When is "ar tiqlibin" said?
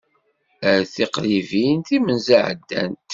0.71-1.77